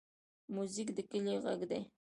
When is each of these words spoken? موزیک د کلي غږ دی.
موزیک 0.55 0.89
د 0.97 0.99
کلي 1.09 1.35
غږ 1.43 1.59
دی. 1.69 1.81